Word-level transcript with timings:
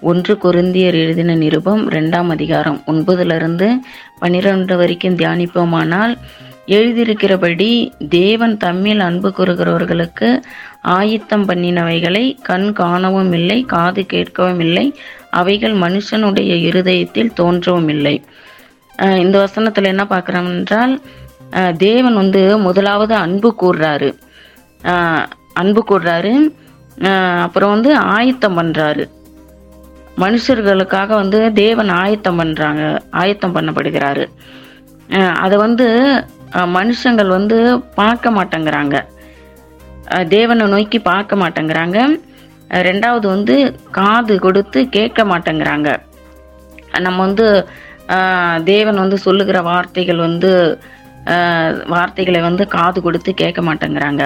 ஒன்று 0.00 0.34
குருந்தியர் 0.34 0.94
எழுதின 0.94 1.34
நிருபம் 1.34 1.90
ரெண்டாம் 1.90 2.28
அதிகாரம் 2.28 2.82
ஒன்பதுலேருந்து 2.86 3.72
பன்னிரெண்டு 4.18 4.76
வரைக்கும் 4.76 5.16
தியானிப்போமானால் 5.16 6.16
எழுதியிருக்கிறபடி 6.66 7.90
தேவன் 8.08 8.56
தம்மில் 8.56 8.98
அன்பு 8.98 9.28
கூறுகிறவர்களுக்கு 9.28 10.42
ஆயத்தம் 10.82 11.48
பண்ணினவைகளை 11.48 12.36
கண் 12.42 12.72
காணவும் 12.72 13.32
இல்லை 13.32 13.64
காது 13.64 14.06
கேட்கவும் 14.12 14.60
இல்லை 14.60 14.94
அவைகள் 15.30 15.74
மனுஷனுடைய 15.74 16.54
இருதயத்தில் 16.54 17.32
தோன்றவும் 17.40 17.88
இல்லை 17.88 18.22
இந்த 19.00 19.38
வசனத்தில் 19.38 19.84
என்ன 19.84 20.04
பார்க்குறோம் 20.04 20.48
என்றால் 20.48 21.00
தேவன் 21.78 22.14
வந்து 22.14 22.58
முதலாவது 22.58 23.14
அன்பு 23.14 23.54
கூறுறாரு. 23.62 24.14
அன்பு 25.54 25.84
கூடுறாரு 25.88 26.34
அப்புறம் 27.44 27.70
வந்து 27.70 27.96
ஆயத்தம் 27.96 28.58
பண்ணுறாரு 28.58 29.08
மனுஷர்களுக்காக 30.22 31.10
வந்து 31.22 31.40
தேவன் 31.62 31.90
ஆயத்தம் 32.02 32.38
பண்ணுறாங்க 32.40 32.82
ஆயத்தம் 33.22 33.54
பண்ணப்படுகிறாரு. 33.56 34.24
அதை 35.44 35.56
வந்து 35.66 35.86
மனுஷங்கள் 36.78 37.30
வந்து 37.36 37.58
பார்க்க 38.00 38.30
மாட்டேங்கிறாங்க. 38.36 38.96
தேவனை 40.34 40.66
நோக்கி 40.74 40.98
பார்க்க 41.10 41.42
மாட்டேங்கிறாங்க. 41.42 41.98
ரெண்டாவது 42.88 43.26
வந்து 43.34 43.56
காது 43.98 44.34
கொடுத்து 44.44 44.78
கேட்க 44.96 45.20
மாட்டேங்கிறாங்க. 45.32 45.88
நம்ம 47.06 47.18
வந்து 47.26 47.46
தேவன் 48.72 49.02
வந்து 49.04 49.16
சொல்லுகிற 49.26 49.58
வார்த்தைகள் 49.70 50.20
வந்து 50.28 50.50
வார்த்தைகளை 51.94 52.40
வந்து 52.48 52.64
காது 52.74 52.98
கொடுத்து 53.06 53.30
கேட்க 53.42 53.60
மாட்டேங்கிறாங்க. 53.68 54.22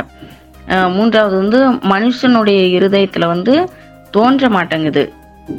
மூன்றாவது 0.96 1.34
வந்து 1.42 1.60
மனுஷனுடைய 1.92 2.60
இருதயத்தில் 2.78 3.32
வந்து 3.34 3.54
தோன்ற 4.16 4.48
மாட்டேங்குது. 4.56 5.04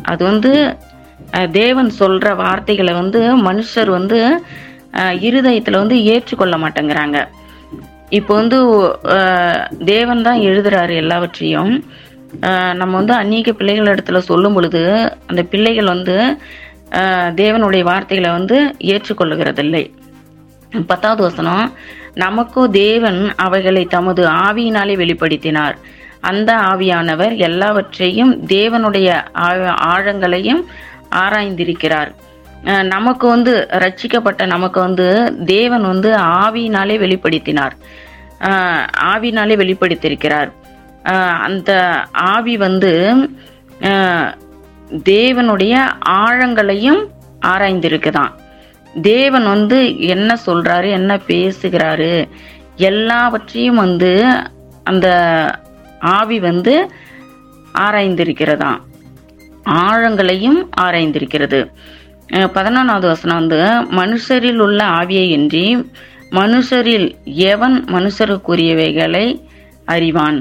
அது 0.03 0.23
வந்து 0.23 0.51
தேவன் 1.51 1.89
சொல்ற 1.99 2.35
வார்த்தைகளை 2.35 2.93
வந்து 2.93 3.19
மனுஷர் 3.43 3.89
வந்து 3.89 4.19
இருதயத்தில் 4.21 5.27
இருதயத்துல 5.27 5.77
வந்து 5.77 5.97
ஏற்றுக்கொள்ள 6.05 6.55
மாட்டேங்கிறாங்க. 6.57 7.17
இப்போ 8.09 8.33
வந்து 8.35 8.57
தேவன் 9.85 10.21
தான் 10.21 10.39
எழுதுறாரு 10.41 10.93
எல்லாவற்றையும். 10.95 11.73
நம்ம 12.73 12.93
வந்து 12.97 13.13
அநேக 13.13 13.53
பிள்ளைகள் 13.53 13.91
இடத்துல 13.93 14.17
சொல்லும் 14.21 14.53
பொழுது 14.53 14.81
அந்த 15.27 15.43
பிள்ளைகள் 15.43 15.85
வந்து 15.85 16.15
ஆஹ், 16.99 17.29
தேவனுடைய 17.35 17.83
வார்த்தைகளை 17.83 18.29
வந்து 18.29 18.57
ஏற்றுக்கொள்ளுகிறதில்லை. 18.85 19.83
பத்தாவது 20.87 21.21
வசனம் 21.23 21.65
நமக்கோ 22.15 22.63
தேவன் 22.77 23.19
அவைகளை 23.37 23.85
தமது 23.87 24.21
ஆவியினாலே 24.41 24.95
வெளிப்படுத்தினார். 24.97 25.75
அந்த 26.21 26.55
ஆவியானவர் 26.55 27.37
எல்லாவற்றையும் 27.37 28.45
தேவனுடைய 28.45 29.25
ஆழ- 29.31 29.73
ஆழங்களையும் 29.73 30.65
ஆராய்ந்திருக்கிறார். 31.15 32.13
நமக்கு 32.83 33.27
வந்து 33.27 33.67
ரட்சிக்கப்பட்ட 33.71 34.45
நமக்கு 34.45 34.79
வந்து 34.79 35.33
தேவன் 35.45 35.81
வந்து 35.81 36.15
ஆவியினாலே 36.17 36.97
வெளிப்படுத்தினார். 36.97 37.71
ஆவினாலே 39.03 39.55
வெளிப்படுத்தியிருக்கிறார். 39.55 40.51
அந்த 41.41 42.01
ஆவி 42.11 42.57
வந்து 42.57 43.15
தேவனுடைய 44.91 45.79
ஆழங்களையும் 45.99 47.09
ஆராய்ந்திருக்குதான். 47.45 48.31
தேவன் 49.01 49.43
வந்து 49.43 49.99
என்ன 49.99 50.37
சொல்றாரு 50.45 50.91
என்ன 50.91 51.15
பேசுகிறாரு 51.15 52.29
எல்லாவற்றையும் 52.75 53.75
வந்து 53.75 54.25
அந்த 54.83 55.45
ஆவி 56.17 56.39
வந்து 56.39 56.73
ஆராய்ந்திருக்கிறதா 57.79 58.71
ஆழங்களையும் 59.63 60.59
ஆராய்ந்திருக்கிறது. 60.81 61.59
பதினொன்றாவது 62.55 63.07
வசனம் 63.13 63.39
வந்து 63.39 63.61
மனுஷரில் 63.99 64.61
உள்ள 64.65 64.79
ஆவியை 64.99 65.25
இன்றி 65.37 65.65
மனுஷரில் 66.31 67.07
எவன் 67.23 67.77
மனுஷருக்குரியவைகளை 67.95 69.25
அறிவான்? 69.85 70.39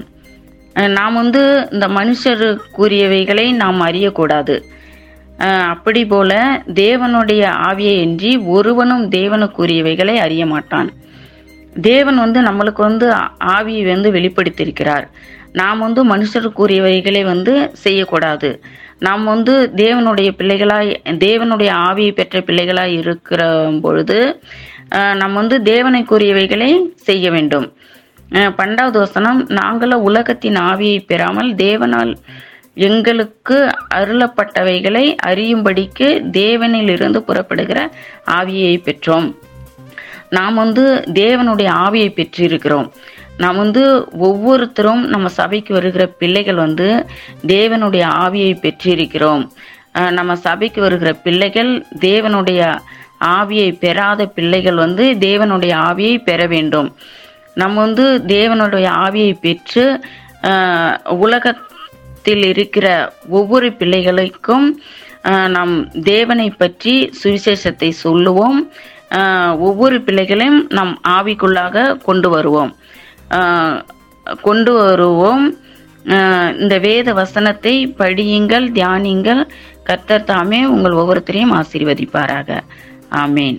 நாம் 0.89 1.15
வந்து 1.15 1.43
இந்த 1.73 1.87
மனுஷருக்குரியவைகளை 1.99 3.47
நாம் 3.53 3.81
அறியக்கூடாது. 3.81 4.57
அப்படி 5.75 6.03
போல 6.05 6.63
தேவனுடைய 6.75 7.43
ஆவியை 7.69 7.97
இன்றி 8.07 8.37
ஒருவனும் 8.37 9.05
தேவனுக்குரியவைகளை 9.11 10.17
அறிய 10.17 10.47
மாட்டான் 10.47 10.91
தேவன் 11.81 12.19
வந்து 12.19 12.41
நம்மளுக்கு 12.41 12.83
வந்து 12.89 13.07
ஆவியை 13.57 13.85
வந்து 13.93 14.11
வெளிப்படுத்தியிருக்கிறார். 14.13 15.07
நாம் 15.53 15.79
வந்து 15.79 16.07
மனுஷருக்குரியவைகளை 16.07 17.25
வந்து 17.25 17.71
செய்யக்கூடாது. 17.73 18.63
நாம் 18.99 19.25
வந்து 19.25 19.73
தேவனுடைய 19.77 20.31
பிள்ளைகளாய் 20.39 20.95
தேவனுடைய 21.05 21.71
ஆவியை 21.91 22.13
பெற்ற 22.13 22.41
பிள்ளைகளாய் 22.41 22.99
இருக்கிற 22.99 23.71
பொழுது 23.83 24.41
நம்ம 25.15 25.29
வந்து 25.29 25.59
தேவனுக்குரியவைகளை 25.59 26.79
செய்ய 26.95 27.31
வேண்டும். 27.31 27.73
அஹ், 28.33 28.91
வசனம் 28.93 29.47
நாங்களும் 29.49 30.03
உலகத்தின் 30.03 30.55
ஆவியை 30.55 31.05
பெறாமல் 31.07 31.55
தேவனால் 31.55 32.17
எங்களுக்கு 32.75 33.69
அருளப்பட்டவைகளை 33.95 35.17
அறியும்படிக்கு 35.27 36.09
தேவனிலிருந்து 36.33 37.19
புறப்படுகிற 37.19 37.91
ஆவியை 38.27 38.83
பெற்றோம். 38.85 39.35
நாம் 40.31 40.55
வந்து 40.55 41.05
தேவனுடைய 41.13 41.69
ஆவியை 41.87 42.11
பெற்றிருக்கிறோம். 42.13 42.91
நாம் 43.43 43.61
வந்து 43.63 43.83
ஒவ்வொருத்தரும் 44.29 45.03
நம்ம 45.13 45.29
சபைக்கு 45.39 45.73
வருகிற 45.77 46.05
பிள்ளைகள் 46.21 46.59
வந்து 46.65 46.89
தேவனுடைய 47.55 48.05
ஆவியை 48.25 48.53
பெற்றிருக்கிறோம். 48.65 49.45
நம்ம 50.19 50.37
சபைக்கு 50.47 50.81
வருகிற 50.87 51.11
பிள்ளைகள் 51.25 51.73
தேவனுடைய 52.09 52.61
ஆவியை 53.39 53.71
பெறாத 53.85 54.27
பிள்ளைகள் 54.37 54.79
வந்து 54.85 55.05
தேவனுடைய 55.27 55.73
ஆவியை 55.89 56.17
பெற 56.29 56.41
வேண்டும். 56.55 56.89
நம்ம 57.55 57.81
வந்து 57.81 58.07
தேவனுடைய 58.37 58.87
ஆவியை 59.07 59.33
பெற்று 59.45 59.85
உலகத்தில் 61.25 62.45
இருக்கிற 62.53 62.87
ஒவ்வொரு 63.39 63.69
பிள்ளைகளுக்கும் 63.81 64.67
நம் 65.55 65.71
நாம் 65.71 65.75
தேவனை 66.13 66.47
பற்றி 66.61 66.93
சுவிசேஷத்தை 67.21 67.89
சொல்லுவோம். 68.05 68.59
ஒவ்வொரு 69.69 69.97
பிள்ளைகளையும் 70.07 70.61
நம் 70.79 70.95
ஆவிக்குள்ளாக 71.09 71.85
கொண்டு 72.07 72.29
வருவோம். 72.31 72.71
கொண்டு 74.43 74.73
வருவோம். 74.73 75.45
இந்த 76.63 76.77
வேத 76.79 77.13
வசனத்தை 77.13 77.75
படியுங்கள் 77.99 78.67
தியானிங்கள் 78.77 79.43
கர்த்தர் 79.89 80.29
தாமே 80.31 80.61
உங்கள் 80.75 80.99
ஒவ்வொருத்தரையும் 81.01 81.57
ஆசீர்வதிப்பாராக. 81.61 82.61
ஆமேன். 83.25 83.59